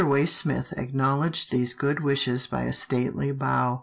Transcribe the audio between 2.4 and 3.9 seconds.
by a stately bow.